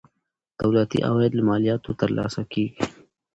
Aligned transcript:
دولتي 0.61 0.99
عواید 1.07 1.33
له 1.35 1.43
مالیاتو 1.49 1.97
ترلاسه 2.01 2.41
کیږي. 2.51 2.81